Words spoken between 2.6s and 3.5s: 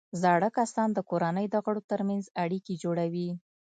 جوړوي